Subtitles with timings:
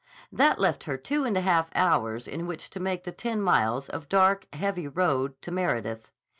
[0.31, 3.87] That left her two and a half hours in which to make the ten miles
[3.87, 6.09] of dark, heavy road to Meredith.